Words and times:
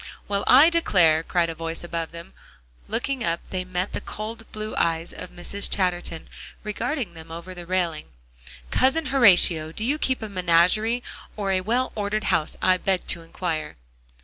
"Well, 0.27 0.43
I 0.47 0.71
declare!" 0.71 1.21
cried 1.21 1.51
a 1.51 1.53
voice 1.53 1.83
above 1.83 2.09
them, 2.09 2.33
and 2.33 2.91
looking 2.91 3.23
up 3.23 3.39
they 3.51 3.63
met 3.63 3.93
the 3.93 4.01
cold 4.01 4.51
blue 4.51 4.75
eyes 4.75 5.13
of 5.13 5.29
Mrs. 5.29 5.69
Chatterton 5.69 6.27
regarding 6.63 7.13
them 7.13 7.31
over 7.31 7.53
the 7.53 7.67
railing. 7.67 8.07
"Cousin 8.71 9.05
Horatio, 9.13 9.71
do 9.71 9.85
you 9.85 9.99
keep 9.99 10.23
a 10.23 10.27
menagerie, 10.27 11.03
or 11.37 11.51
a 11.51 11.61
well 11.61 11.91
ordered 11.93 12.23
house, 12.33 12.57
I 12.63 12.77
beg 12.77 13.05
to 13.09 13.21
inquire?" 13.21 13.75